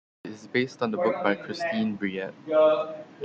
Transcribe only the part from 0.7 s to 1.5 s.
on the book by